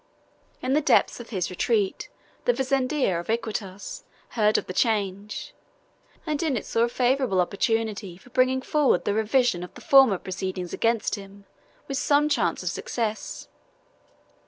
[0.63, 2.09] In the depths of his retreat
[2.45, 5.53] the fazender of Iquitos heard of the change,
[6.25, 10.17] and in it saw a favorable opportunity for bringing forward the revision of the former
[10.17, 11.45] proceedings against him
[11.87, 13.47] with some chance of success.